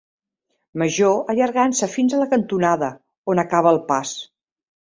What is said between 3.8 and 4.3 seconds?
pas.